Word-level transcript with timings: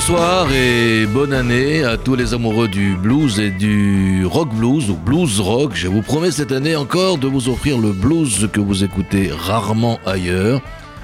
Bonsoir 0.00 0.50
et 0.50 1.04
bonne 1.04 1.34
année 1.34 1.84
à 1.84 1.98
tous 1.98 2.14
les 2.14 2.32
amoureux 2.32 2.68
du 2.68 2.96
blues 2.96 3.38
et 3.38 3.50
du 3.50 4.24
rock 4.24 4.48
blues 4.48 4.88
ou 4.88 4.94
blues 4.94 5.40
rock. 5.40 5.72
Je 5.74 5.88
vous 5.88 6.00
promets 6.00 6.30
cette 6.30 6.52
année 6.52 6.74
encore 6.74 7.18
de 7.18 7.26
vous 7.28 7.50
offrir 7.50 7.76
le 7.76 7.92
blues 7.92 8.48
que 8.50 8.60
vous 8.60 8.82
écoutez 8.82 9.30
rarement 9.30 10.00
ailleurs, 10.06 10.62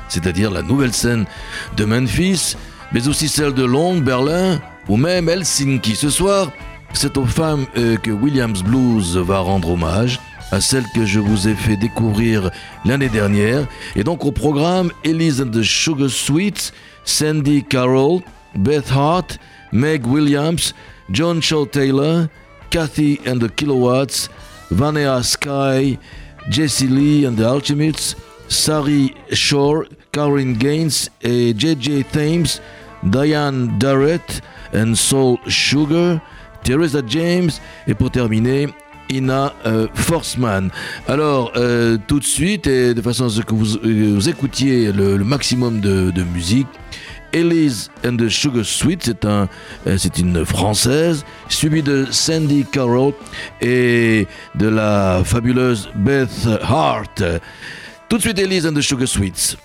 c'est-à-dire 0.08 0.50
la 0.50 0.62
nouvelle 0.62 0.94
scène 0.94 1.26
de 1.76 1.84
Memphis, 1.84 2.56
mais 2.90 3.06
aussi 3.06 3.28
celle 3.28 3.52
de 3.52 3.66
Londres, 3.66 4.00
Berlin 4.00 4.62
ou 4.88 4.96
même 4.96 5.28
Helsinki. 5.28 5.94
Ce 5.94 6.08
soir, 6.08 6.50
c'est 6.94 7.18
aux 7.18 7.26
femmes 7.26 7.66
euh, 7.76 7.98
que 7.98 8.10
Williams 8.10 8.62
Blues 8.62 9.18
va 9.18 9.40
rendre 9.40 9.72
hommage 9.72 10.18
à 10.52 10.62
celles 10.62 10.86
que 10.94 11.04
je 11.04 11.20
vous 11.20 11.48
ai 11.48 11.54
fait 11.54 11.76
découvrir 11.76 12.50
l'année 12.86 13.10
dernière. 13.10 13.66
Et 13.94 14.04
donc 14.04 14.24
au 14.24 14.32
programme, 14.32 14.90
Elise 15.04 15.42
and 15.42 15.50
the 15.50 15.62
Sugar 15.62 16.08
Sweets, 16.08 16.72
Sandy 17.04 17.62
Carroll, 17.62 18.22
Beth 18.58 18.88
Hart, 18.88 19.38
Meg 19.72 20.06
Williams, 20.06 20.74
John 21.10 21.40
Shaw 21.40 21.66
Taylor, 21.66 22.28
Kathy 22.70 23.20
and 23.26 23.40
the 23.40 23.48
Kilowatts, 23.48 24.28
Vanessa 24.70 25.22
Sky, 25.22 25.98
Jesse 26.48 26.88
Lee 26.88 27.24
and 27.24 27.36
the 27.36 27.48
Ultimates, 27.48 28.14
Sari 28.48 29.14
Shore, 29.32 29.86
Karen 30.12 30.54
Gaines 30.54 31.10
et 31.22 31.54
JJ 31.54 32.10
Thames, 32.10 32.60
Diane 33.10 33.78
Darrett 33.78 34.40
and 34.72 34.96
Soul 34.96 35.38
Sugar, 35.48 36.20
Teresa 36.64 37.02
James 37.06 37.50
et 37.86 37.94
pour 37.94 38.10
terminer 38.10 38.68
Ina 39.08 39.52
euh. 39.66 39.86
Alors, 41.06 41.52
euh, 41.54 41.96
tout 42.08 42.18
de 42.18 42.24
suite, 42.24 42.66
et 42.66 42.92
de 42.92 43.00
façon 43.00 43.26
à 43.26 43.28
ce 43.28 43.40
que 43.40 43.54
vous, 43.54 43.76
euh, 43.76 44.20
écoutiez 44.20 44.90
le, 44.90 45.18
maximum 45.18 45.80
de 45.80 46.22
musique, 46.24 46.66
Elise 47.36 47.90
and 48.02 48.16
the 48.16 48.28
Sugar 48.28 48.64
Sweet, 48.64 49.02
c'est 49.04 49.24
un, 49.26 49.48
euh, 49.86 49.98
c'est 49.98 50.18
une 50.18 50.44
française, 50.46 51.24
suivie 51.48 51.82
de 51.82 52.06
Sandy 52.10 52.64
Carroll 52.64 53.12
et 53.60 54.26
de 54.54 54.68
la 54.68 55.22
fabuleuse 55.22 55.90
Beth 55.94 56.48
Hart. 56.62 57.22
Tout 58.08 58.16
de 58.16 58.22
suite, 58.22 58.38
Elise 58.38 58.66
and 58.66 58.74
the 58.74 58.80
Sugar 58.80 59.06
Sweets. 59.06 59.56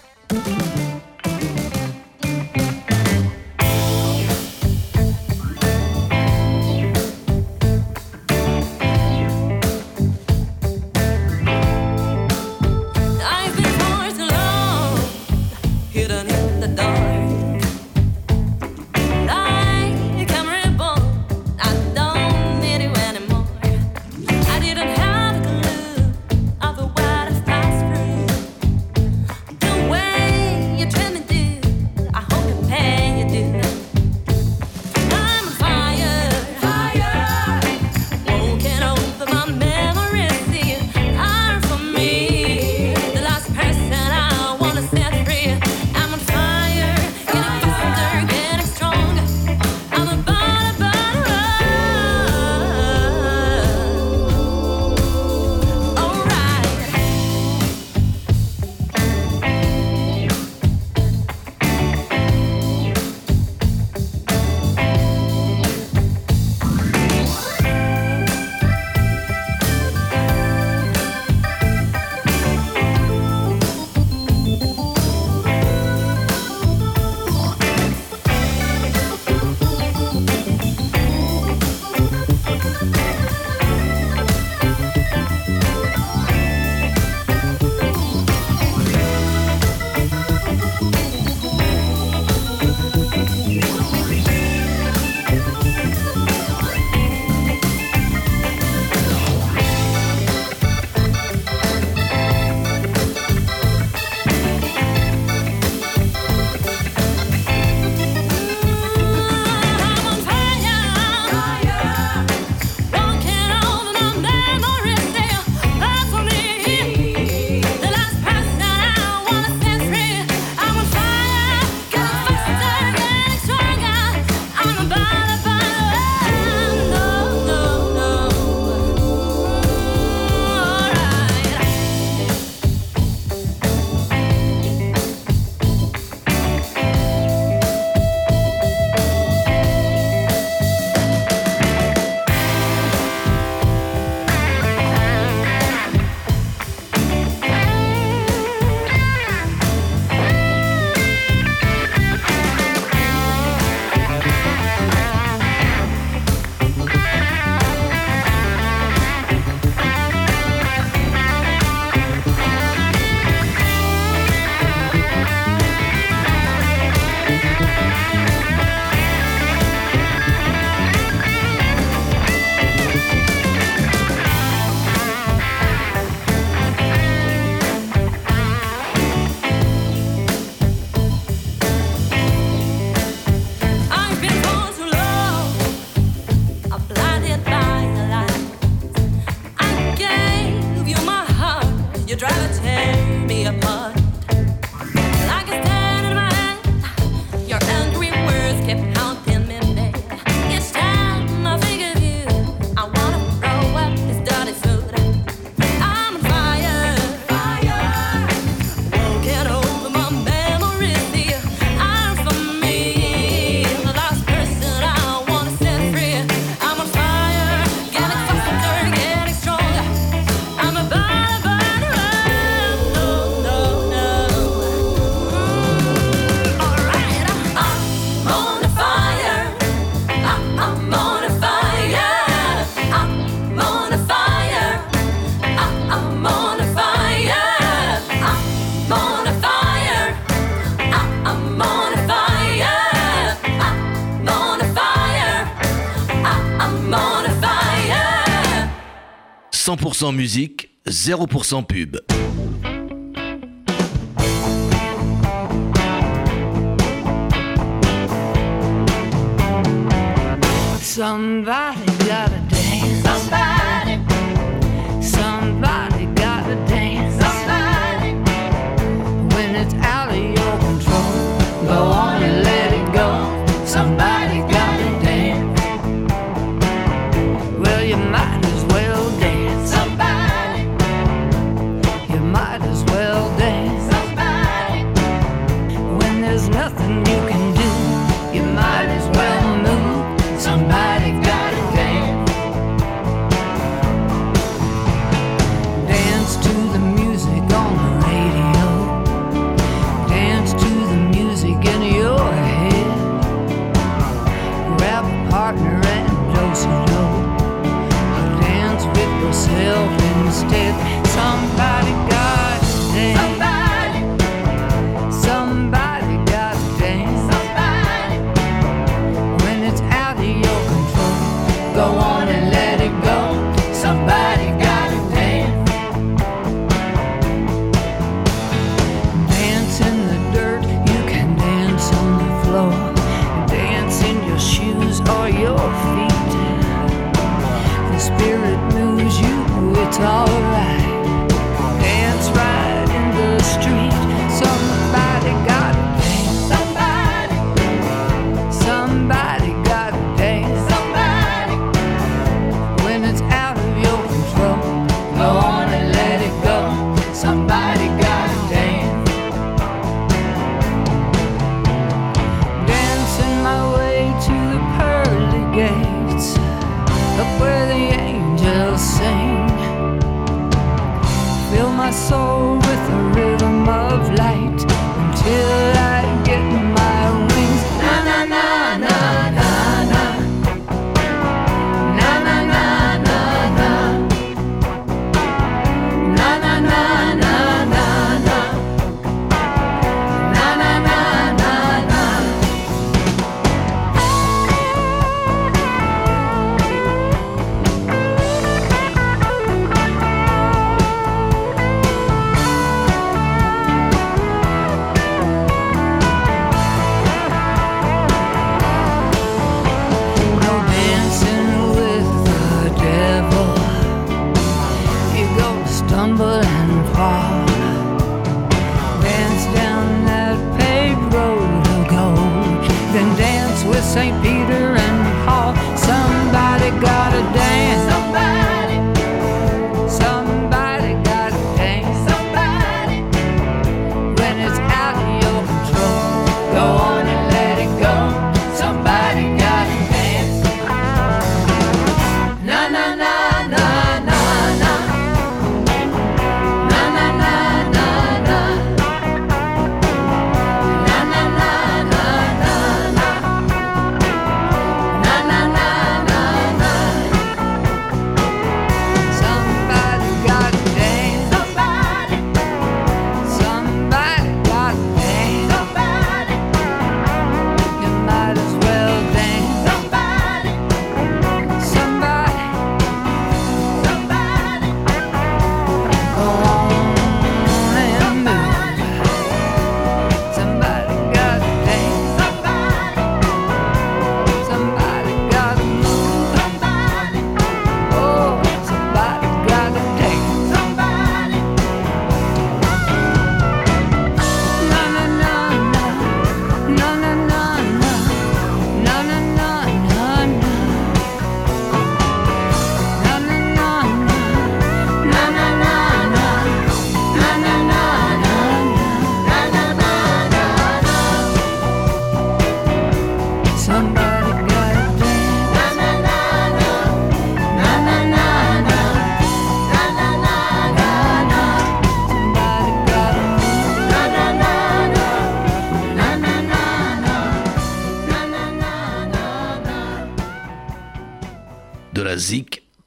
100% 249.75 250.13
musique, 250.13 250.69
0% 250.85 251.63
pub. 251.63 252.01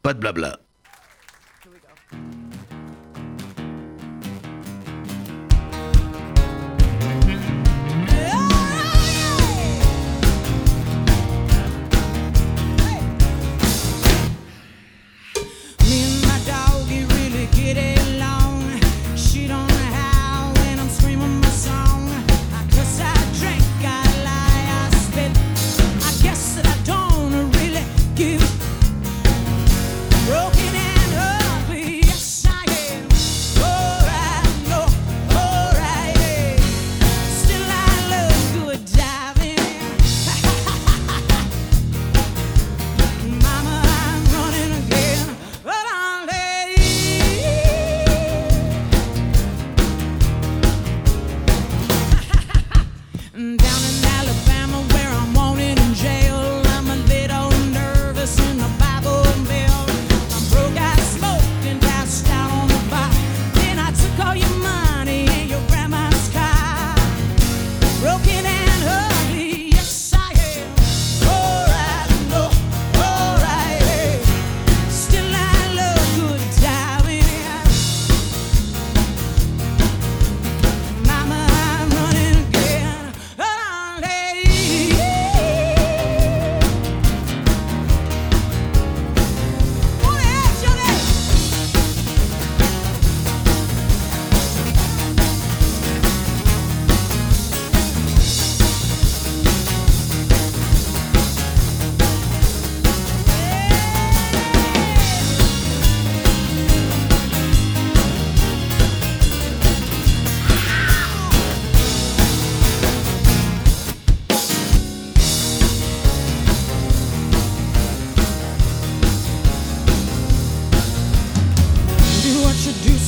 Pas 0.05 0.13
de 0.13 0.21
blabla. 0.21 0.64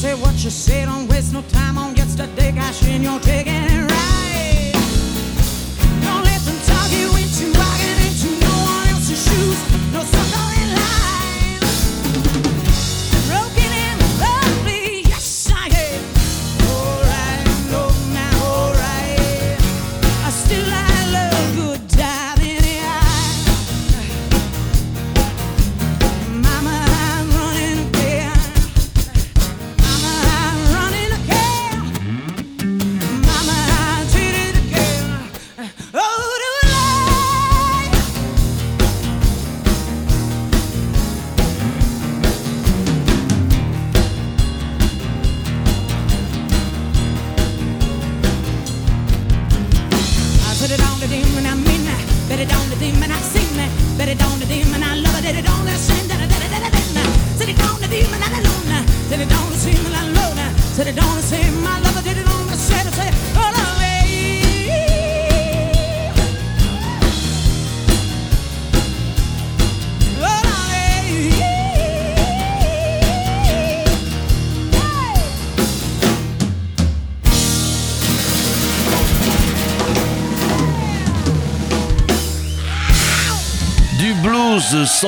Say 0.06 0.14
what 0.22 0.44
you 0.44 0.50
say. 0.50 0.84
Don't 0.84 1.08
waste 1.08 1.32
no 1.32 1.42
time 1.42 1.78
on 1.78 1.96
yesterday. 1.96 2.52
Cash 2.52 2.86
in, 2.88 3.02
you're 3.02 3.20
taking 3.20 3.65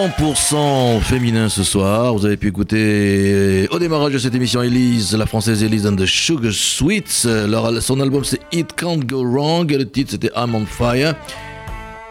100% 0.06 1.00
féminin 1.00 1.48
ce 1.48 1.64
soir. 1.64 2.14
Vous 2.14 2.24
avez 2.24 2.36
pu 2.36 2.46
écouter 2.48 3.66
au 3.72 3.80
démarrage 3.80 4.12
de 4.12 4.18
cette 4.18 4.34
émission 4.34 4.62
Elise, 4.62 5.16
la 5.16 5.26
française 5.26 5.64
Elise 5.64 5.86
and 5.88 5.96
the 5.96 6.06
Sugar 6.06 6.52
Sweets. 6.52 7.24
Leur- 7.24 7.82
son 7.82 7.98
album 7.98 8.22
c'est 8.22 8.38
It 8.52 8.74
Can't 8.76 9.00
Go 9.00 9.24
Wrong 9.24 9.68
le 9.68 9.84
titre 9.88 10.12
c'était 10.12 10.30
I'm 10.36 10.54
on 10.54 10.66
Fire. 10.66 11.16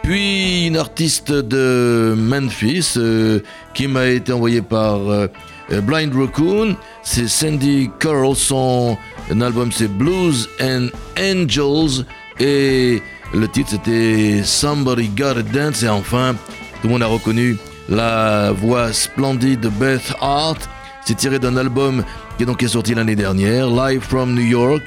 Puis 0.02 0.66
une 0.66 0.76
artiste 0.76 1.32
de 1.32 2.14
Memphis 2.14 2.92
euh, 2.98 3.40
qui 3.72 3.86
m'a 3.86 4.04
été 4.06 4.34
envoyée 4.34 4.60
par 4.60 5.08
euh, 5.08 5.26
euh, 5.72 5.80
Blind 5.80 6.14
Raccoon, 6.14 6.76
c'est 7.02 7.26
Sandy 7.26 7.88
Carroll. 7.98 8.36
Son 8.36 8.98
album 9.40 9.72
c'est 9.72 9.88
Blues 9.88 10.46
and 10.60 10.88
Angels 11.18 12.04
et 12.38 13.00
le 13.32 13.48
titre 13.48 13.70
c'était 13.70 14.42
Somebody 14.44 15.08
Gotta 15.08 15.40
Dance. 15.42 15.82
Et 15.82 15.88
enfin, 15.88 16.34
tout 16.82 16.88
le 16.88 16.90
monde 16.90 17.02
a 17.02 17.06
reconnu 17.06 17.56
la 17.88 18.52
voix 18.52 18.92
splendide 18.92 19.60
de 19.60 19.68
Beth 19.68 20.14
Hart. 20.20 20.68
C'est 21.04 21.16
tiré 21.16 21.38
d'un 21.38 21.56
album 21.56 22.04
qui 22.36 22.42
est 22.42 22.46
donc 22.46 22.62
sorti 22.62 22.94
l'année 22.94 23.16
dernière, 23.16 23.68
Live 23.68 24.02
from 24.02 24.34
New 24.34 24.46
York. 24.46 24.82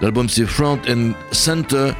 L'album 0.00 0.28
c'est 0.28 0.46
Front 0.46 0.78
and 0.88 1.12
Center 1.32 1.92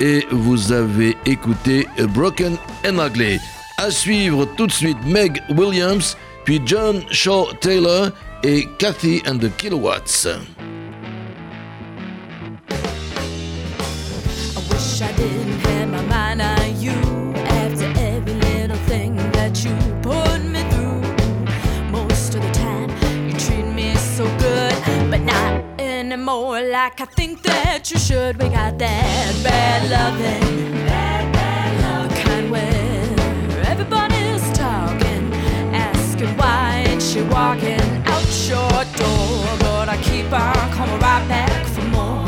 et 0.00 0.26
vous 0.30 0.72
avez 0.72 1.16
écouté 1.26 1.86
Broken 2.08 2.56
and 2.86 2.98
Ugly. 2.98 3.38
À 3.78 3.90
suivre 3.90 4.46
tout 4.56 4.66
de 4.66 4.72
suite 4.72 4.98
Meg 5.06 5.42
Williams, 5.50 6.16
puis 6.44 6.60
John 6.64 7.02
Shaw 7.10 7.48
Taylor 7.60 8.10
et 8.42 8.68
Kathy 8.78 9.22
and 9.26 9.38
the 9.38 9.50
Kilowatts. 9.56 10.26
Anymore 26.32 26.62
like 26.62 27.00
I 27.00 27.04
think 27.04 27.42
that 27.42 27.90
you 27.90 27.98
should. 27.98 28.42
We 28.42 28.48
got 28.48 28.78
that 28.78 29.40
bad 29.44 29.90
loving, 29.90 30.86
the 31.82 32.22
kind 32.22 32.50
where 32.50 33.64
everybody's 33.66 34.42
talking, 34.52 35.32
asking 35.74 36.36
why 36.36 36.84
ain't 36.86 37.02
she 37.02 37.22
walking 37.22 37.80
out 38.06 38.48
your 38.48 38.84
door, 38.98 39.58
but 39.60 39.88
I 39.88 39.98
keep 40.02 40.32
on 40.32 40.70
coming 40.72 41.00
right 41.00 41.26
back 41.28 41.66
for 41.66 41.84
more. 41.96 42.26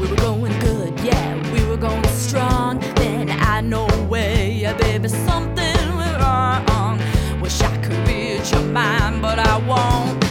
We 0.00 0.08
were 0.08 0.16
going 0.16 0.58
good, 0.60 1.00
yeah, 1.00 1.52
we 1.52 1.64
were 1.66 1.78
going 1.78 2.04
strong. 2.08 2.80
Then 2.96 3.30
I 3.30 3.60
know 3.60 3.86
way, 4.08 4.52
yeah, 4.52 4.74
baby, 4.74 5.08
something 5.08 5.96
went 5.96 6.18
wrong. 6.20 7.00
Wish 7.40 7.60
I 7.60 7.76
could 7.78 8.08
read 8.08 8.50
your 8.50 8.62
mind, 8.62 9.20
but 9.22 9.38
I 9.38 9.58
won't 9.58 10.23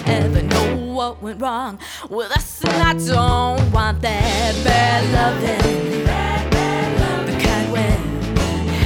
what 1.13 1.21
went 1.21 1.41
wrong 1.41 1.79
with 2.09 2.31
us, 2.31 2.63
and 2.63 2.73
I 2.73 2.93
don't 2.93 3.71
want 3.71 4.01
that 4.01 4.55
bad 4.63 5.03
loving. 5.13 6.03
The 7.25 7.39
kind 7.39 7.71
where 7.71 7.99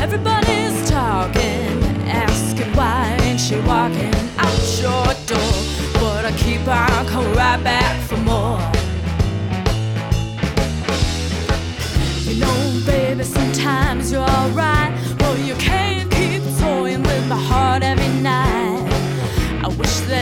everybody's 0.04 0.90
talking, 0.90 1.84
asking 2.08 2.74
why 2.74 3.18
ain't 3.22 3.40
she 3.40 3.56
walking 3.62 4.14
out 4.38 4.82
your 4.82 5.06
door? 5.26 5.54
But 5.94 6.26
I 6.26 6.32
keep 6.38 6.68
on 6.68 7.06
coming 7.08 7.34
right 7.34 7.64
back 7.64 8.02
for 8.02 8.18
more. 8.18 8.60
You 12.24 12.42
know, 12.42 12.82
baby, 12.86 13.24
sometimes 13.24 14.12
you're 14.12 14.22
alright. 14.22 14.94
Well, 15.20 15.38
you 15.38 15.56
can't 15.56 15.87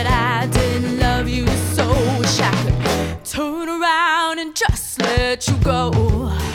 that 0.06 0.42
I 0.42 0.46
didn't 0.46 0.98
love 0.98 1.28
you 1.28 1.46
so. 1.74 1.86
Wish 2.18 2.40
I 2.40 2.52
could 2.62 3.24
turn 3.24 3.68
around 3.68 4.38
and 4.38 4.54
just 4.54 5.02
let 5.02 5.46
you 5.48 5.56
go. 5.58 6.45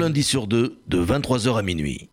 Lundi 0.00 0.22
sur 0.22 0.46
deux, 0.46 0.78
de 0.86 1.04
23h 1.04 1.58
à 1.58 1.62
minuit. 1.62 2.08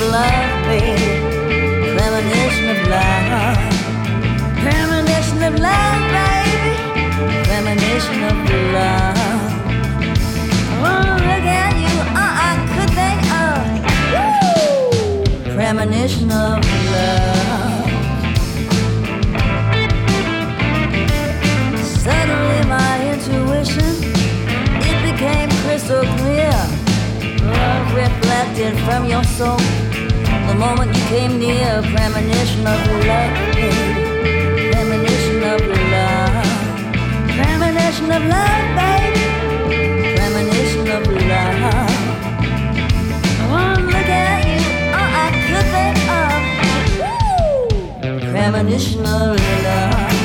Of 0.00 0.10
love, 0.12 0.64
baby. 0.66 1.10
Premonition 1.96 2.68
of 2.70 2.80
love. 2.88 3.58
Premonition 4.62 5.42
of 5.42 5.54
love, 5.58 6.02
baby. 6.14 6.74
Premonition 7.46 8.22
of 8.30 8.36
love. 8.74 9.50
Wanna 10.82 11.16
look 11.28 11.46
at 11.62 11.74
you, 11.82 11.94
I 12.14 12.50
could 12.72 12.90
think 12.98 13.20
of. 13.46 13.60
Woo! 14.12 15.54
Premonition 15.54 16.30
of 16.30 16.58
love. 16.94 17.86
Suddenly 22.04 22.60
my 22.68 22.94
intuition, 23.12 23.92
it 24.90 24.98
became 25.10 25.50
crystal 25.62 26.04
clear. 26.18 26.54
Love 27.42 27.94
reflected 27.94 28.78
from 28.84 29.06
your 29.06 29.24
soul. 29.24 29.87
The 30.48 30.54
moment 30.54 30.96
you 30.96 31.02
came 31.04 31.38
near, 31.38 31.82
premonition 31.82 32.66
of 32.66 32.80
love, 33.06 33.32
baby. 33.54 33.70
Premonition 34.72 35.42
of 35.52 35.60
love. 35.94 36.46
Premonition 37.36 38.08
of 38.16 38.22
love, 38.34 38.66
baby. 38.80 39.24
Premonition 40.16 40.86
of 40.96 41.02
love. 41.30 41.92
I 43.40 43.44
wanna 43.50 43.80
look 43.92 44.08
at 44.08 44.40
you, 44.48 44.60
all 44.98 45.10
I 45.24 45.28
could 45.44 45.66
think 45.74 45.98
of. 46.20 46.40
Premonition 48.32 49.02
of 49.06 49.36
love. 49.64 50.17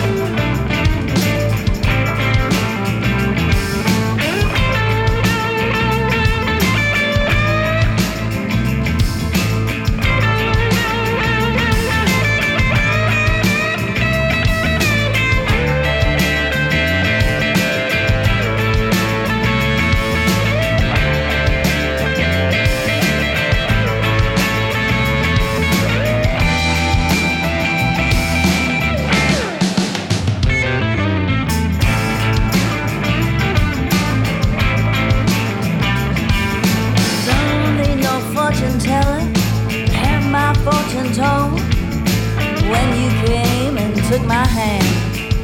Took 44.23 44.29
my 44.29 44.45
hand, 44.47 44.83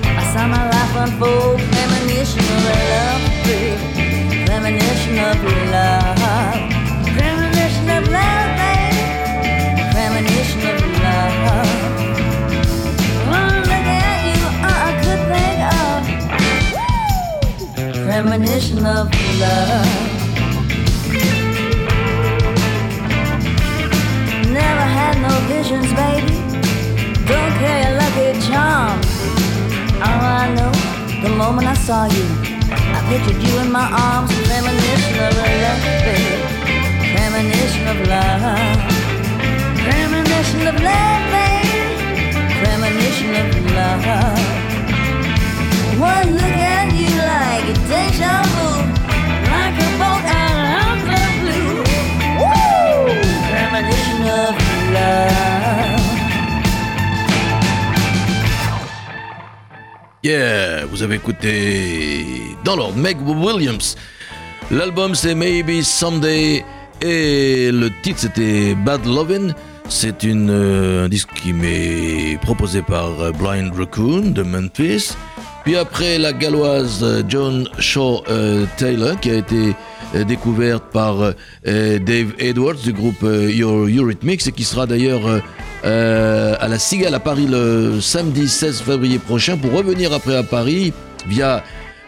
I 0.06 0.24
saw 0.34 0.48
my 0.48 0.70
life 0.70 0.96
unfold. 0.96 1.60
Premonition 1.60 2.40
of 2.40 2.64
love. 2.92 3.22
Premonition 4.46 5.20
of 5.20 5.38
love. 5.72 6.18
Premonition 7.18 7.90
of 7.98 8.04
love, 8.18 8.50
baby. 8.60 9.04
Premonition 9.94 10.62
of 10.72 10.80
love. 11.04 11.70
Wanna 13.28 13.60
look 13.72 13.88
at 14.08 14.20
you, 14.28 14.42
all 14.68 14.82
I 14.88 14.94
could 15.02 15.22
think 15.32 15.60
of. 15.80 16.00
Premonition 18.06 18.80
of 18.86 19.06
love. 19.40 19.90
Never 24.60 24.86
had 24.98 25.16
no 25.22 25.34
visions, 25.48 25.92
baby. 25.94 26.49
Charm. 28.52 29.00
All 30.06 30.24
I 30.42 30.46
know, 30.58 30.72
the 31.24 31.32
moment 31.42 31.68
I 31.68 31.78
saw 31.88 32.06
you, 32.16 32.26
I 32.96 33.00
pictured 33.10 33.42
you 33.46 33.54
in 33.64 33.70
my 33.72 33.88
arms. 34.08 34.32
Premonition 34.48 35.16
of 35.28 35.34
love, 35.42 35.80
baby. 36.06 36.36
Premonition 37.14 37.86
of 37.94 38.00
love. 38.14 38.78
Premonition 39.86 40.62
of 40.72 40.78
love, 40.90 41.22
baby. 41.36 41.82
Premonition 42.60 43.32
of 43.42 43.48
love. 43.78 44.06
One 46.00 46.28
look 46.40 46.58
at 46.76 46.90
you 47.00 47.12
like 47.34 47.66
a 47.74 47.76
deja 47.90 48.36
vu, 48.56 48.70
like 49.54 49.78
a 49.86 49.90
bolt 50.00 50.26
out 50.42 50.58
of 50.82 50.98
the 51.12 51.24
blue. 51.42 51.76
Woo! 52.40 52.58
Premonition 53.52 54.22
of 54.42 54.54
love. 54.96 55.59
Vous 60.92 61.02
avez 61.02 61.16
écouté 61.16 62.26
dans 62.64 62.76
l'ordre 62.76 62.98
Meg 62.98 63.18
Williams. 63.22 63.96
L'album 64.72 65.16
c'est 65.16 65.34
Maybe 65.34 65.82
Someday 65.82 66.64
et 67.02 67.72
le 67.72 67.90
titre 68.04 68.20
c'était 68.20 68.76
Bad 68.76 69.06
Lovin'. 69.06 69.56
C'est 69.88 70.24
euh, 70.26 71.06
un 71.06 71.10
disque 71.10 71.30
qui 71.34 71.52
m'est 71.52 72.38
proposé 72.44 72.84
par 72.84 73.20
euh, 73.20 73.32
Blind 73.32 73.74
Raccoon 73.76 74.32
de 74.32 74.44
Memphis. 74.44 75.14
Puis 75.64 75.76
après 75.76 76.20
la 76.20 76.32
galloise 76.32 77.00
euh, 77.02 77.24
John 77.28 77.68
Shaw 77.80 78.24
Taylor 78.78 79.20
qui 79.20 79.32
a 79.32 79.36
été 79.36 79.76
découverte 80.28 80.86
par 80.92 81.34
Dave 81.64 82.34
Edwards 82.40 82.82
du 82.84 82.94
groupe 82.94 83.22
Your 83.22 83.88
Eurythmics 83.88 84.48
et 84.48 84.52
qui 84.52 84.64
sera 84.64 84.88
d'ailleurs 84.88 85.22
euh, 85.86 86.56
à 86.60 86.68
la 86.68 86.78
Cigale 86.78 87.16
à 87.16 87.20
Paris 87.20 87.48
le 87.50 88.02
samedi 88.02 88.50
16 88.50 88.82
février 88.82 89.18
prochain 89.18 89.56
pour 89.58 89.72
revenir 89.72 90.12
après 90.14 90.36
à 90.36 90.44
Paris 90.44 90.94
via 91.26 91.64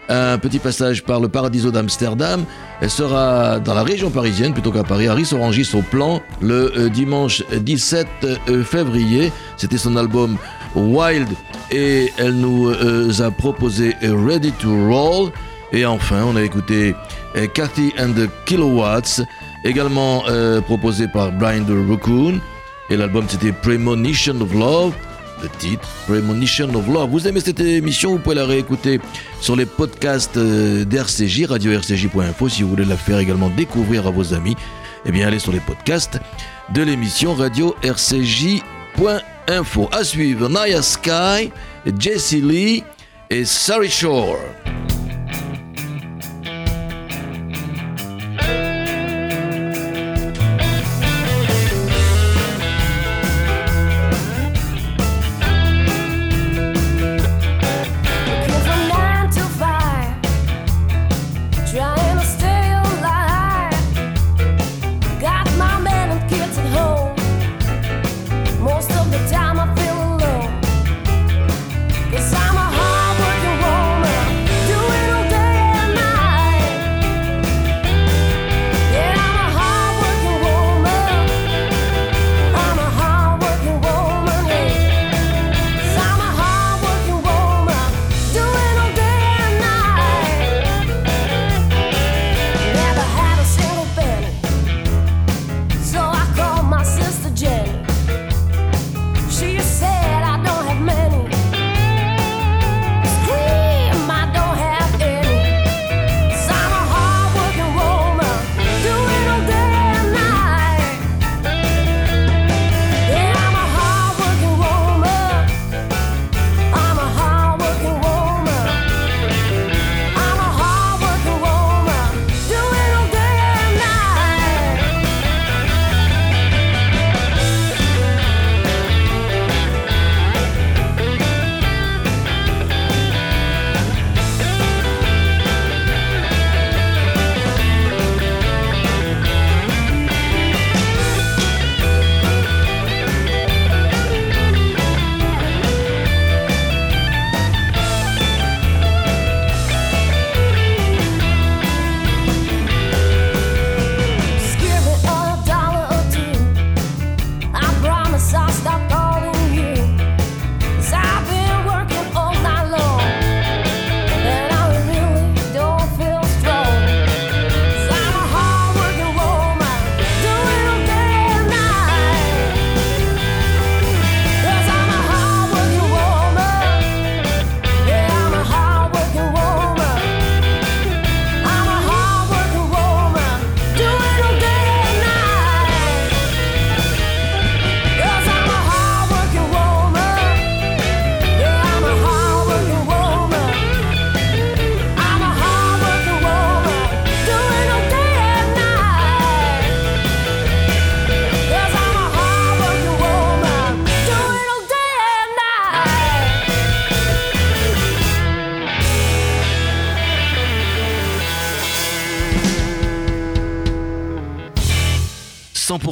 un 0.10 0.38
petit 0.38 0.60
passage 0.60 1.04
par 1.04 1.22
le 1.22 1.30
Paradiso 1.30 1.72
d'Amsterdam. 1.72 2.44
Elle 2.82 2.90
sera 2.90 3.60
dans 3.60 3.74
la 3.74 3.84
région 3.84 4.10
parisienne 4.10 4.52
plutôt 4.52 4.72
qu'à 4.72 4.84
Paris, 4.84 5.08
à 5.08 5.14
Ris-Orangis 5.14 5.70
au 5.74 5.82
plan 5.82 6.22
le 6.42 6.74
euh, 6.78 6.90
dimanche 6.90 7.44
17 7.52 8.08
euh, 8.24 8.64
février. 8.64 9.32
C'était 9.56 9.78
son 9.78 9.96
album 9.96 10.38
Wild 10.76 11.30
et 11.72 12.12
elle 12.18 12.36
nous 12.36 12.74
a 13.22 13.32
proposé 13.32 13.96
Ready 14.02 14.52
to 14.54 14.70
Roll. 14.88 15.32
Et 15.72 15.86
enfin, 15.86 16.24
on 16.26 16.36
a 16.36 16.42
écouté 16.42 16.94
Cathy 17.54 17.94
and 17.98 18.12
the 18.12 18.30
Kilowatts, 18.46 19.22
également 19.64 20.24
proposé 20.66 21.08
par 21.08 21.32
Brian 21.32 21.64
the 21.64 21.90
Raccoon. 21.90 22.42
Et 22.92 22.98
l'album 22.98 23.26
c'était 23.30 23.54
Premonition 23.54 24.42
of 24.42 24.54
Love. 24.54 24.94
Le 25.42 25.48
titre 25.60 25.88
Premonition 26.08 26.76
of 26.76 26.86
Love. 26.88 27.10
Vous 27.10 27.26
aimez 27.26 27.40
cette 27.40 27.62
émission 27.62 28.12
Vous 28.12 28.20
pouvez 28.20 28.36
la 28.36 28.46
réécouter 28.46 29.00
sur 29.40 29.56
les 29.56 29.66
podcasts 29.66 30.36
euh, 30.36 30.84
d'RCJ, 30.84 31.46
radio-rcj.info. 31.46 32.50
Si 32.50 32.64
vous 32.64 32.70
voulez 32.70 32.84
la 32.84 32.98
faire 32.98 33.20
également 33.20 33.50
découvrir 33.50 34.08
à 34.08 34.12
vos 34.12 34.34
amis, 34.34 34.58
eh 35.06 35.12
bien 35.12 35.26
allez 35.26 35.40
sur 35.40 35.54
les 35.54 35.62
podcasts 35.62 36.20
de 36.74 36.84
l'émission 36.84 37.34
radio-rcj.info. 37.34 39.90
À 39.94 40.04
suivre 40.04 40.50
Naya 40.50 40.82
Sky, 40.82 41.50
Jesse 41.98 42.34
Lee 42.34 42.84
et 43.30 43.46
Sari 43.46 43.90
Shore. 43.90 44.36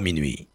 minuit. 0.00 0.45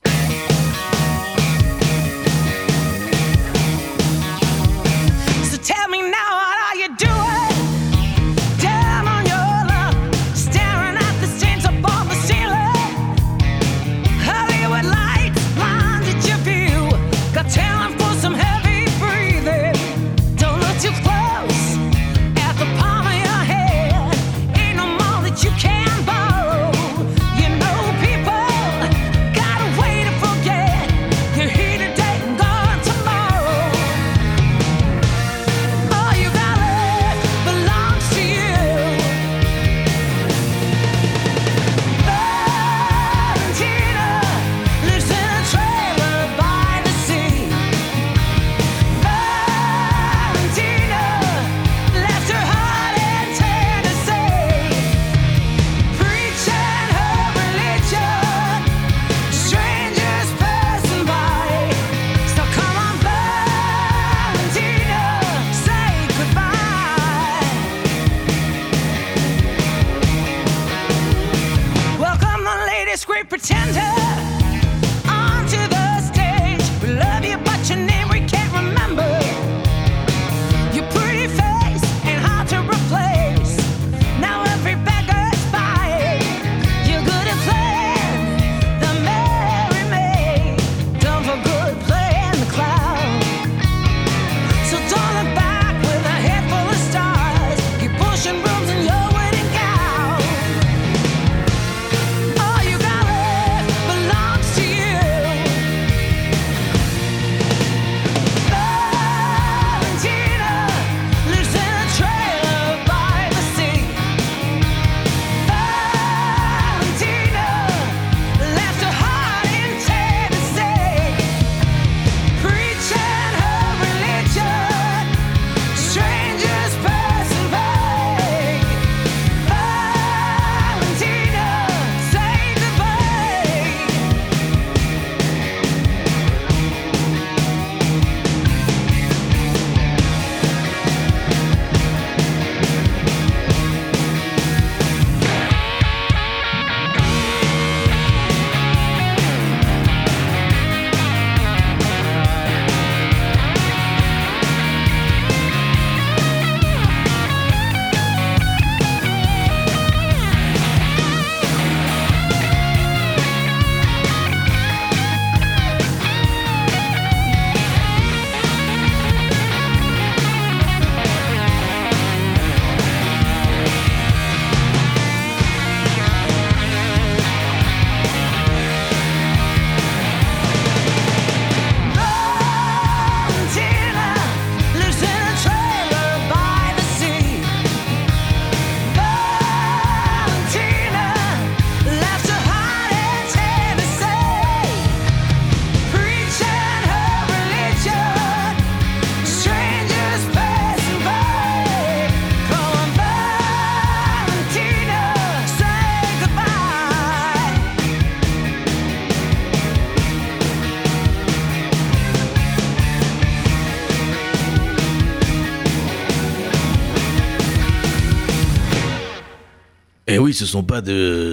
Ce 220.41 220.47
sont 220.47 220.63
pas 220.63 220.81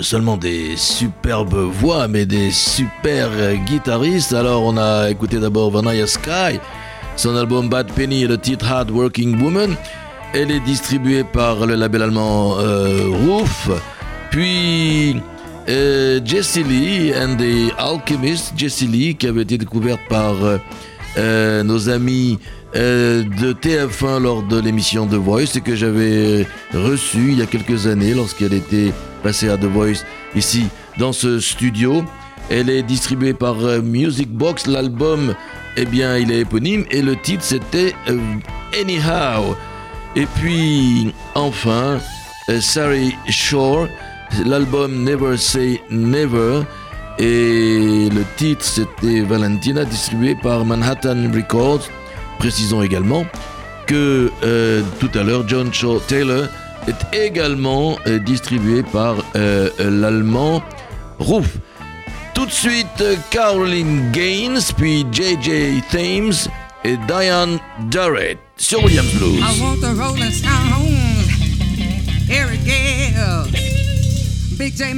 seulement 0.02 0.36
des 0.36 0.76
superbes 0.76 1.54
voix, 1.54 2.08
mais 2.08 2.26
des 2.26 2.50
super 2.50 3.30
guitaristes. 3.64 4.34
Alors, 4.34 4.64
on 4.64 4.76
a 4.76 5.08
écouté 5.08 5.38
d'abord 5.38 5.70
Vanilla 5.70 6.06
Sky, 6.06 6.60
son 7.16 7.34
album 7.34 7.70
Bad 7.70 7.90
Penny 7.92 8.24
et 8.24 8.26
le 8.26 8.36
titre 8.36 8.70
Hard 8.70 8.90
Working 8.90 9.40
Woman. 9.40 9.76
Elle 10.34 10.50
est 10.50 10.60
distribuée 10.60 11.24
par 11.24 11.64
le 11.64 11.74
label 11.74 12.02
allemand 12.02 12.56
euh, 12.58 13.08
Roof. 13.24 13.70
Puis 14.30 15.16
euh, 15.70 16.20
Jessie 16.22 16.64
Lee 16.64 17.14
and 17.14 17.36
the 17.36 17.72
Alchemist, 17.78 18.52
Jessie 18.58 18.88
Lee 18.88 19.14
qui 19.14 19.26
avait 19.26 19.40
été 19.40 19.56
découverte 19.56 20.00
par 20.10 20.34
euh, 20.44 20.58
euh, 21.18 21.62
nos 21.62 21.90
amis 21.90 22.38
euh, 22.76 23.22
de 23.22 23.52
TF1 23.52 24.22
lors 24.22 24.42
de 24.42 24.58
l'émission 24.58 25.06
The 25.06 25.14
Voice 25.14 25.56
et 25.56 25.60
que 25.60 25.74
j'avais 25.74 26.46
reçu 26.72 27.32
il 27.32 27.38
y 27.38 27.42
a 27.42 27.46
quelques 27.46 27.86
années 27.86 28.14
lorsqu'elle 28.14 28.54
était 28.54 28.92
passée 29.22 29.48
à 29.48 29.56
The 29.56 29.64
Voice 29.64 30.04
ici 30.34 30.68
dans 30.98 31.12
ce 31.12 31.40
studio. 31.40 32.04
Elle 32.50 32.70
est 32.70 32.82
distribuée 32.82 33.34
par 33.34 33.62
euh, 33.64 33.82
Music 33.82 34.30
Box. 34.30 34.66
L'album, 34.66 35.34
eh 35.76 35.84
bien, 35.84 36.16
il 36.16 36.32
est 36.32 36.40
éponyme 36.40 36.84
et 36.90 37.02
le 37.02 37.16
titre 37.16 37.44
c'était 37.44 37.94
euh, 38.08 38.18
Anyhow. 38.80 39.54
Et 40.16 40.26
puis 40.40 41.12
enfin, 41.34 41.98
euh, 42.48 42.60
Sari 42.60 43.14
Shore, 43.28 43.86
l'album 44.44 45.04
Never 45.04 45.36
Say 45.36 45.80
Never. 45.90 46.62
Et 47.18 48.08
le 48.10 48.24
titre 48.36 48.64
c'était 48.64 49.20
Valentina, 49.20 49.84
distribué 49.84 50.36
par 50.36 50.64
Manhattan 50.64 51.30
Records. 51.34 51.88
Précisons 52.38 52.82
également 52.82 53.24
que 53.86 54.30
euh, 54.44 54.82
tout 55.00 55.10
à 55.14 55.24
l'heure, 55.24 55.48
John 55.48 55.72
Shaw 55.72 55.98
Taylor 56.06 56.46
est 56.86 57.16
également 57.26 57.98
euh, 58.06 58.18
distribué 58.20 58.82
par 58.82 59.16
euh, 59.34 59.68
l'allemand 59.78 60.62
Roof. 61.18 61.56
Tout 62.34 62.46
de 62.46 62.52
suite, 62.52 63.04
Caroline 63.30 64.12
Gaines, 64.12 64.60
puis 64.76 65.04
JJ 65.10 65.82
Thames 65.90 66.52
et 66.84 66.96
Diane 67.08 67.58
Jarrett 67.90 68.38
sur 68.56 68.84
Williams 68.84 69.12
Blues. 69.14 69.40
I 69.40 69.60
want 69.60 69.80
the 69.80 69.98
Rolling 69.98 70.30
Stones, 70.30 70.94
Eric 72.30 72.64
Gale, 72.64 73.48
Big 74.56 74.76
J 74.76 74.94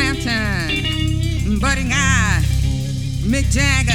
Clapton, 0.00 1.58
Buddy 1.60 1.84
Guy, 1.84 2.40
Mick 3.20 3.50
Jagger, 3.52 3.92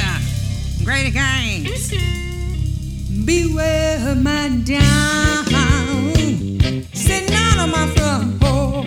Grady 0.84 1.10
Gaines. 1.10 1.90
Beware 3.26 4.14
my 4.14 4.48
down, 4.62 5.44
sitting 6.94 7.34
out 7.34 7.58
on 7.58 7.70
my 7.72 7.88
front 7.96 8.40
porch. 8.40 8.85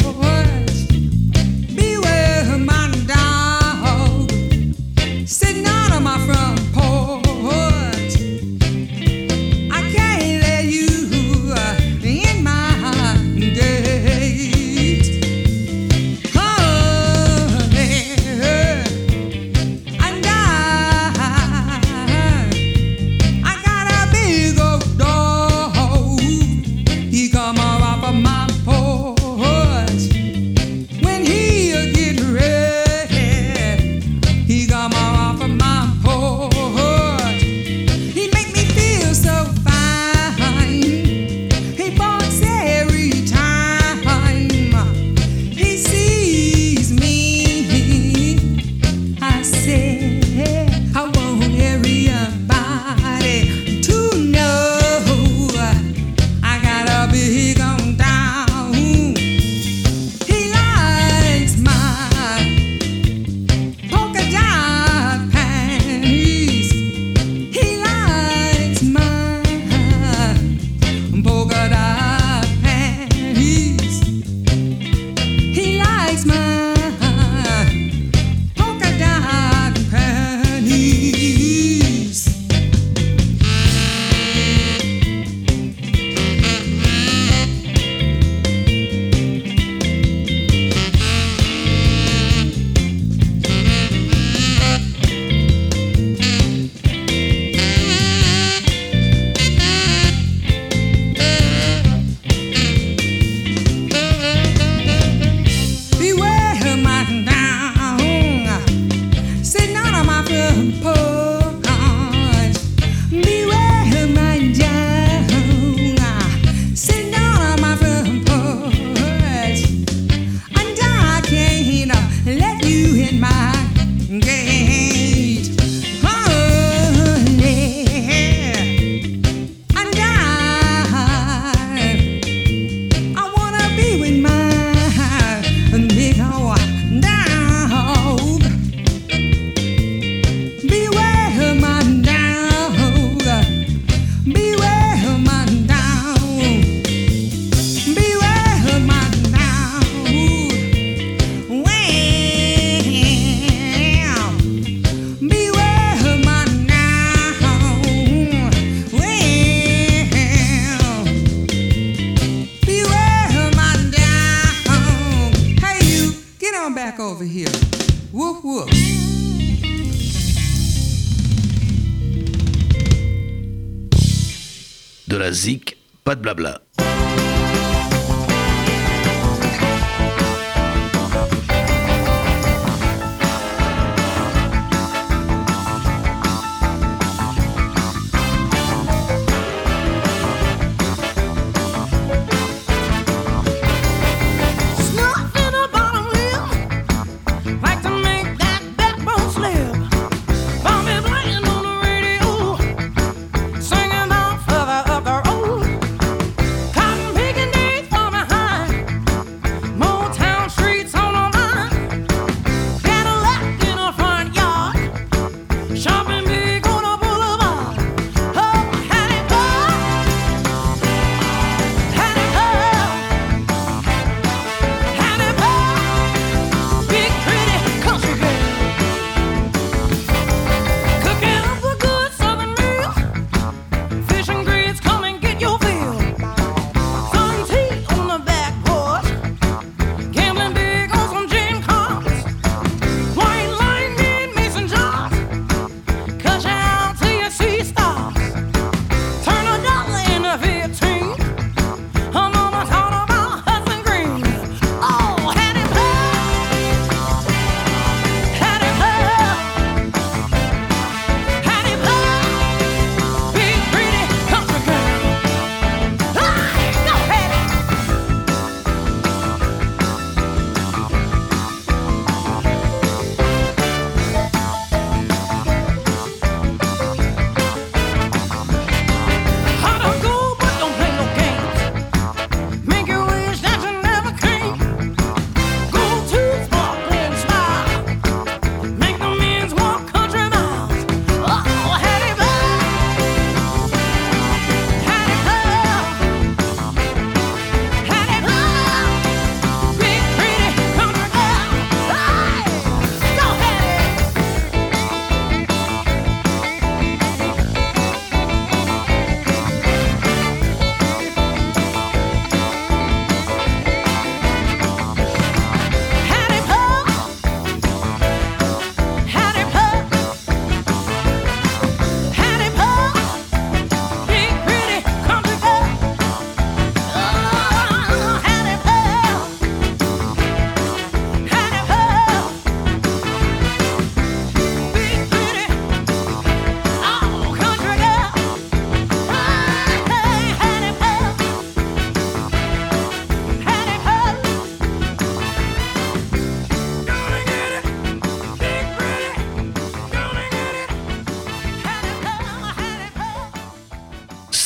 Pas 176.10 176.16
de 176.16 176.22
blabla. 176.22 176.69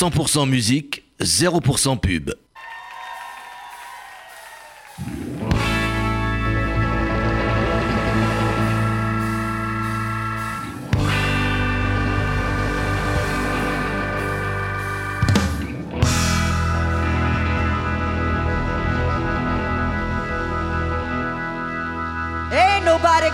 100% 0.03 0.49
musique, 0.49 1.03
0% 1.19 2.01
pub. 2.01 2.35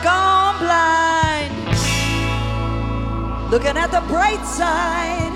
Gone 0.04 0.58
blind. 0.60 1.52
Looking 3.52 3.76
at 3.76 3.92
the 3.92 4.02
bright 4.08 4.46
side. 4.46 5.29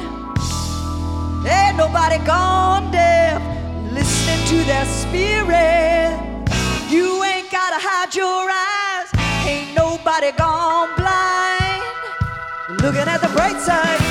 Ain't 1.74 1.90
nobody 1.90 2.20
gone 2.20 2.92
deaf. 2.92 3.42
Listening 3.92 4.46
to 4.46 4.64
their 4.64 4.86
spirit. 4.86 6.14
You 6.88 7.24
ain't 7.24 7.50
gotta 7.50 7.80
hide 7.82 8.14
your 8.14 8.46
eyes. 8.48 9.10
Ain't 9.48 9.74
nobody 9.76 10.34
gone 10.34 10.90
blind. 10.96 12.80
Looking 12.80 13.10
at 13.10 13.22
the 13.22 13.30
bright 13.30 13.60
side. 13.60 14.03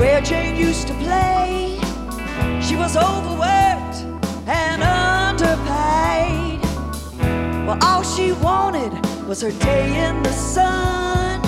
Where 0.00 0.22
Jane 0.22 0.56
used 0.56 0.88
to 0.88 0.94
play. 0.94 1.78
She 2.62 2.74
was 2.74 2.96
overworked 2.96 3.98
and 4.46 4.82
underpaid. 4.82 6.62
Well, 7.66 7.76
all 7.82 8.02
she 8.02 8.32
wanted 8.32 8.92
was 9.28 9.42
her 9.42 9.50
day 9.50 10.08
in 10.08 10.22
the 10.22 10.32
sun. 10.32 11.42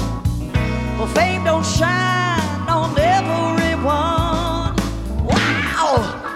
Well, 0.99 1.07
fame 1.07 1.45
don't 1.45 1.65
shine 1.65 2.69
on 2.69 2.91
everyone. 2.99 4.77
Wow, 5.31 5.89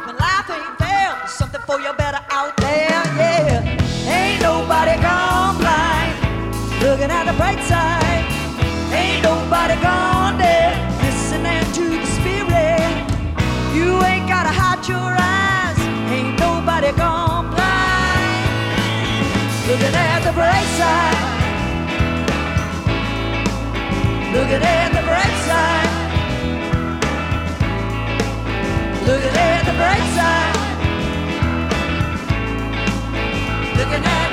when 0.06 0.16
life 0.16 0.48
ain't 0.48 0.78
fair, 0.78 1.12
there's 1.18 1.32
something 1.32 1.60
for 1.66 1.78
you 1.80 1.92
better 1.98 2.24
out 2.30 2.56
there, 2.56 3.02
yeah. 3.20 3.60
Ain't 4.08 4.40
nobody 4.40 4.96
gone 5.02 5.58
blind, 5.58 6.14
looking 6.80 7.10
at 7.10 7.24
the 7.30 7.34
bright 7.36 7.62
side. 7.68 8.24
Ain't 8.90 9.22
nobody 9.22 9.76
gone 9.82 10.15
Looking 24.36 24.62
at 24.62 24.92
the 24.92 25.02
bright 25.02 25.36
side. 25.46 25.88
Looking 29.06 29.36
at 29.36 29.64
the 29.64 29.72
bright 29.72 30.08
side. 30.16 30.56
Looking 33.78 34.04
at 34.04 34.25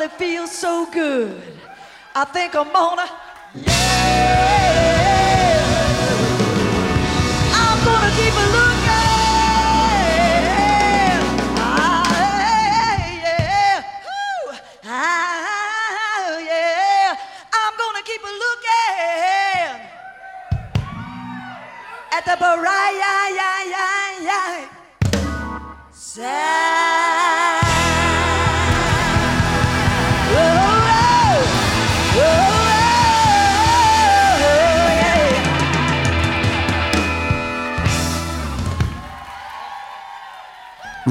It 0.00 0.12
feels 0.12 0.52
so 0.52 0.86
good. 0.92 1.42
I 2.14 2.24
think 2.24 2.54
I'm 2.54 2.72
gonna. 2.72 3.10
Yeah. 3.54 3.74
I'm 7.52 7.78
gonna 7.84 8.10
keep 8.14 8.32
a 8.32 8.46
looking. 8.56 9.18
Ah, 11.58 12.06
yeah. 13.24 13.82
Woo. 14.06 14.54
Ah, 14.84 16.38
yeah. 16.38 17.16
I'm 17.52 17.74
gonna 17.76 18.02
keep 18.04 18.22
a 18.22 18.32
looking 18.44 19.80
at 22.12 22.24
the 22.24 22.36
bright 22.38 22.78
side. 26.18 26.97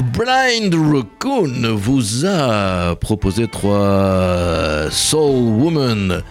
Blind 0.02 0.74
Raccoon 0.74 1.76
vous 1.76 2.26
a 2.26 2.96
proposé 2.96 3.48
trois 3.48 4.90
Soul 4.92 5.62
Woman. 5.62 6.22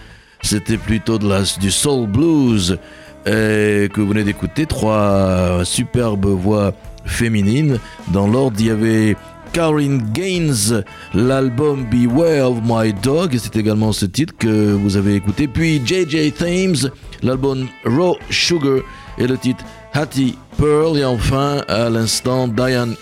C'était 0.41 0.77
plutôt 0.77 1.17
de 1.17 1.27
la, 1.27 1.41
du 1.59 1.71
Soul 1.71 2.07
Blues 2.07 2.77
et 3.25 3.89
que 3.93 3.99
vous 3.99 4.07
venez 4.07 4.23
d'écouter. 4.23 4.65
Trois 4.65 5.61
superbes 5.63 6.27
voix 6.27 6.73
féminines. 7.05 7.79
Dans 8.13 8.27
l'ordre, 8.27 8.57
il 8.59 8.67
y 8.67 8.71
avait 8.71 9.15
Karen 9.53 10.01
Gaines, 10.13 10.83
l'album 11.13 11.85
Beware 11.89 12.51
of 12.51 12.59
My 12.63 12.93
Dog, 12.93 13.33
et 13.33 13.39
c'est 13.39 13.55
également 13.55 13.91
ce 13.91 14.05
titre 14.05 14.33
que 14.37 14.73
vous 14.73 14.97
avez 14.97 15.15
écouté. 15.15 15.47
Puis 15.47 15.81
JJ 15.85 16.33
Thames, 16.33 16.91
l'album 17.23 17.67
Raw 17.85 18.17
Sugar, 18.29 18.79
et 19.17 19.27
le 19.27 19.37
titre 19.37 19.63
Hattie 19.93 20.37
Pearl, 20.57 20.97
et 20.97 21.05
enfin 21.05 21.63
à 21.67 21.89
l'instant 21.89 22.47
Diane 22.47 22.95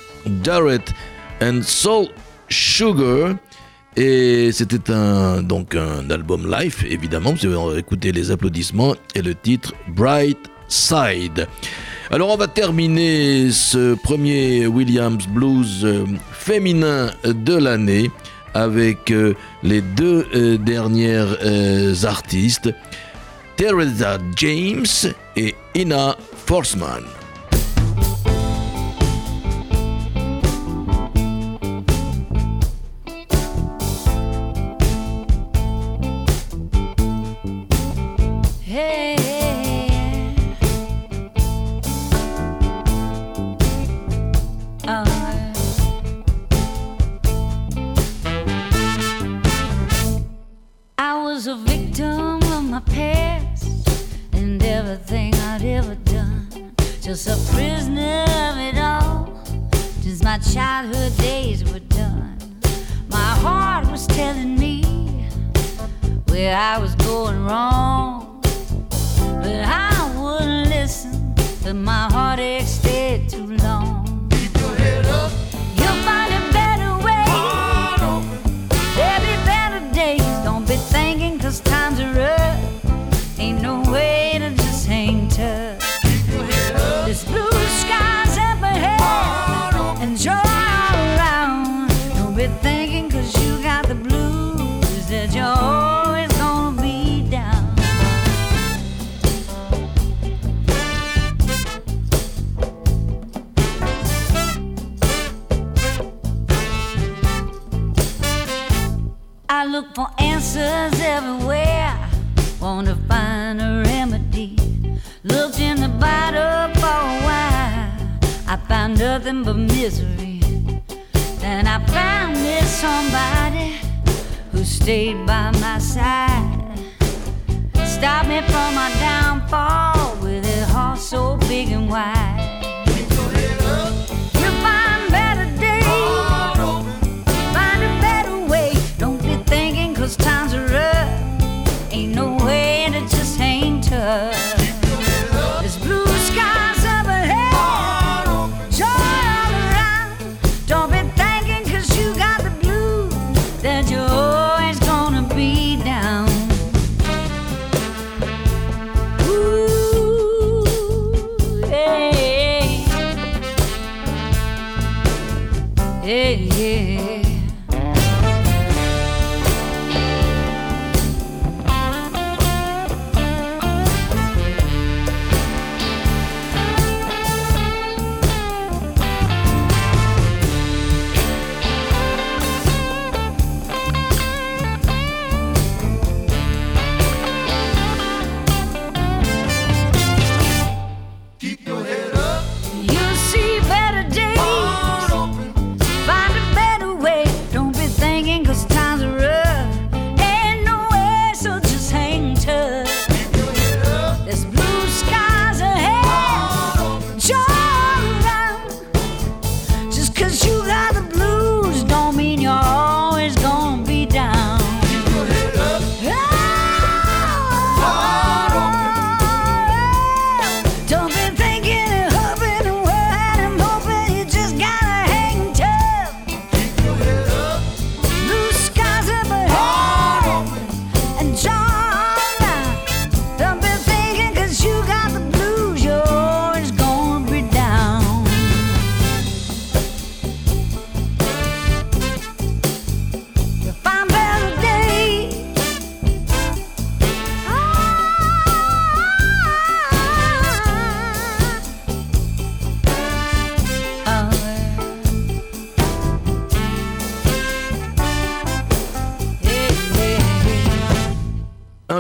Garrett 0.43 0.93
and 1.41 1.61
Soul 1.63 2.07
Sugar. 2.49 3.35
Et 3.97 4.51
c'était 4.51 4.91
un, 4.91 5.41
donc 5.41 5.73
un 5.73 6.09
album 6.09 6.51
live, 6.51 6.85
évidemment, 6.89 7.33
vous 7.33 7.45
avez 7.45 7.79
écouté 7.79 8.11
les 8.11 8.29
applaudissements 8.29 8.95
et 9.13 9.21
le 9.21 9.35
titre 9.35 9.73
Bright 9.87 10.37
Side. 10.67 11.47
Alors 12.11 12.29
on 12.29 12.37
va 12.37 12.47
terminer 12.47 13.49
ce 13.51 13.95
premier 13.95 14.67
Williams 14.67 15.25
Blues 15.27 15.83
euh, 15.83 16.05
féminin 16.31 17.11
de 17.23 17.55
l'année 17.55 18.11
avec 18.53 19.11
euh, 19.11 19.33
les 19.63 19.81
deux 19.81 20.25
euh, 20.35 20.57
dernières 20.57 21.35
artistes, 22.05 22.73
Teresa 23.57 24.17
James 24.35 24.85
et 25.35 25.55
Ina 25.73 26.15
Forsman. 26.45 27.03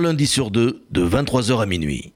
lundi 0.05 0.27
sur 0.27 0.51
deux 0.51 0.85
de 0.91 1.03
23h 1.03 1.63
à 1.63 1.65
minuit. 1.65 2.13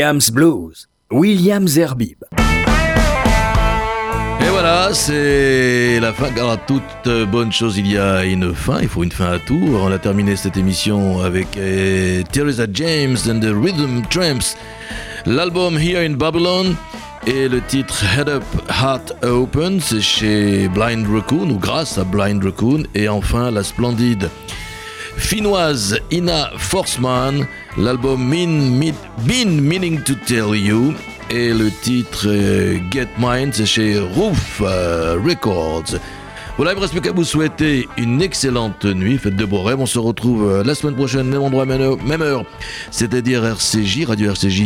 Williams 0.00 0.30
Blues. 0.30 0.88
Williams 1.10 1.76
Herbib. 1.76 2.24
Et 4.40 4.48
voilà, 4.48 4.94
c'est 4.94 6.00
la 6.00 6.14
fin. 6.14 6.32
Alors, 6.34 6.52
à 6.52 6.56
toute 6.56 7.28
bonne 7.30 7.52
chose, 7.52 7.76
il 7.76 7.86
y 7.86 7.98
a 7.98 8.24
une 8.24 8.54
fin. 8.54 8.80
Il 8.80 8.88
faut 8.88 9.04
une 9.04 9.12
fin 9.12 9.32
à 9.32 9.38
tout. 9.38 9.60
On 9.74 9.92
a 9.92 9.98
terminé 9.98 10.36
cette 10.36 10.56
émission 10.56 11.20
avec 11.20 11.54
euh, 11.58 12.22
Teresa 12.32 12.64
James 12.72 13.18
and 13.28 13.40
the 13.40 13.52
Rhythm 13.54 14.00
Tramps. 14.08 14.56
L'album 15.26 15.76
Here 15.76 16.02
in 16.02 16.14
Babylon 16.14 16.74
et 17.26 17.46
le 17.50 17.60
titre 17.60 18.02
Head 18.16 18.30
Up, 18.30 18.44
Heart 18.70 19.22
Open, 19.22 19.82
c'est 19.82 20.00
chez 20.00 20.68
Blind 20.68 21.06
Raccoon 21.12 21.50
ou 21.50 21.58
grâce 21.58 21.98
à 21.98 22.04
Blind 22.04 22.42
Raccoon. 22.42 22.84
Et 22.94 23.10
enfin, 23.10 23.50
la 23.50 23.62
splendide 23.62 24.30
finnoise 25.20 26.00
Ina 26.10 26.50
Forsman, 26.56 27.46
l'album 27.76 28.26
Mean, 28.26 28.92
Been 29.26 29.60
Meaning 29.60 30.02
to 30.02 30.14
Tell 30.26 30.56
You 30.56 30.94
et 31.30 31.52
le 31.52 31.70
titre 31.70 32.26
euh, 32.26 32.78
Get 32.90 33.08
Mine, 33.18 33.50
c'est 33.52 33.66
chez 33.66 33.98
Roof 33.98 34.60
euh, 34.62 35.18
Records. 35.24 35.96
Voilà, 36.56 36.72
il 36.72 36.76
me 36.76 36.80
reste 36.80 36.92
plus 36.92 37.00
qu'à 37.00 37.12
vous 37.12 37.24
souhaiter 37.24 37.88
une 37.96 38.20
excellente 38.20 38.84
nuit, 38.84 39.18
faites 39.18 39.36
de 39.36 39.44
beaux 39.44 39.62
rêves. 39.62 39.78
On 39.78 39.86
se 39.86 39.98
retrouve 39.98 40.50
euh, 40.50 40.64
la 40.64 40.74
semaine 40.74 40.96
prochaine, 40.96 41.28
même 41.28 41.42
endroit, 41.42 41.64
même 41.64 42.22
heure, 42.22 42.44
c'est-à-dire 42.90 43.44
RCJ, 43.44 44.06
Radio 44.06 44.32
RCJ 44.32 44.64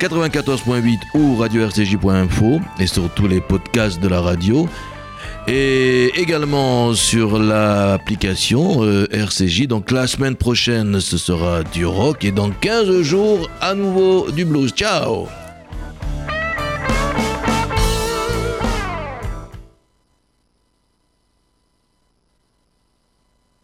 94.8 0.00 0.98
ou 1.14 1.36
radio-rcj.info 1.36 2.60
et 2.78 2.86
sur 2.86 3.10
tous 3.10 3.28
les 3.28 3.42
podcasts 3.42 4.00
de 4.00 4.08
la 4.08 4.20
radio. 4.20 4.66
Et 5.52 6.12
également 6.14 6.94
sur 6.94 7.40
l'application 7.40 8.84
euh, 8.84 9.08
RCJ. 9.10 9.66
Donc 9.66 9.90
la 9.90 10.06
semaine 10.06 10.36
prochaine, 10.36 11.00
ce 11.00 11.18
sera 11.18 11.64
du 11.64 11.84
rock. 11.84 12.24
Et 12.24 12.30
dans 12.30 12.50
15 12.50 13.02
jours, 13.02 13.50
à 13.60 13.74
nouveau 13.74 14.30
du 14.30 14.44
blues. 14.44 14.70
Ciao 14.70 15.26